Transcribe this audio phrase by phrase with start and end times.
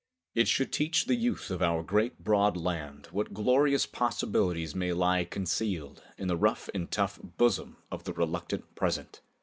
[0.33, 5.25] It should teach the youth of our great broad land what glorious possibilities may lie
[5.25, 9.21] concealed in the rough and tough bosom of the reluctant present.